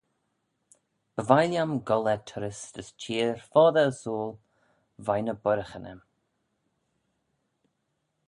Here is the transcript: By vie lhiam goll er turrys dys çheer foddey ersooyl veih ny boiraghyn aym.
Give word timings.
By 1.15 1.23
vie 1.29 1.49
lhiam 1.49 1.73
goll 1.87 2.09
er 2.13 2.21
turrys 2.29 2.61
dys 2.75 2.89
çheer 3.01 3.37
foddey 3.51 3.87
ersooyl 3.89 4.31
veih 5.05 5.23
ny 5.25 5.35
boiraghyn 5.43 5.89
aym. 5.91 6.01